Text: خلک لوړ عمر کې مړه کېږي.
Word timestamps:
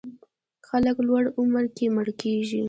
خلک 0.67 0.97
لوړ 1.07 1.23
عمر 1.39 1.65
کې 1.75 1.85
مړه 1.95 2.13
کېږي. 2.21 2.59